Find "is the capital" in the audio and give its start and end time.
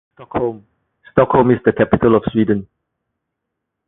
1.51-2.15